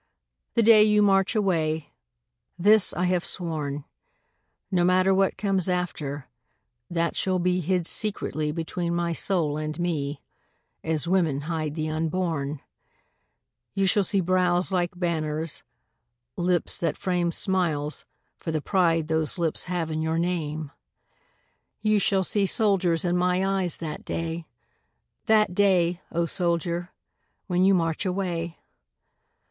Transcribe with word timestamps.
The 0.55 0.63
day 0.63 0.81
you 0.83 1.03
march 1.03 1.35
away 1.35 1.93
this 2.57 2.91
I 2.91 3.03
have 3.03 3.23
sworn, 3.23 3.85
No 4.71 4.83
matter 4.83 5.13
what 5.13 5.37
comes 5.37 5.69
after, 5.69 6.27
that 6.89 7.15
shall 7.15 7.37
be 7.37 7.59
Hid 7.59 7.85
secretly 7.85 8.51
between 8.51 8.95
my 8.95 9.13
soul 9.13 9.57
and 9.59 9.79
me 9.79 10.19
As 10.83 11.07
women 11.07 11.41
hide 11.41 11.75
the 11.75 11.87
unborn 11.87 12.61
You 13.75 13.85
shall 13.85 14.03
see 14.03 14.21
brows 14.21 14.71
like 14.71 14.97
banners, 14.99 15.61
lips 16.35 16.79
that 16.79 16.97
frame 16.97 17.31
Smiles, 17.31 18.03
for 18.39 18.51
the 18.51 18.59
pride 18.59 19.07
those 19.07 19.37
lips 19.37 19.65
have 19.65 19.91
in 19.91 20.01
your 20.01 20.17
name. 20.17 20.71
You 21.83 21.99
shall 21.99 22.23
see 22.23 22.47
soldiers 22.47 23.05
in 23.05 23.15
my 23.15 23.45
eyes 23.45 23.77
that 23.77 24.03
day 24.03 24.47
That 25.27 25.53
day, 25.53 26.01
O 26.11 26.25
soldier, 26.25 26.91
when 27.45 27.63
you 27.65 27.75
march 27.75 28.03
away. 28.03 28.57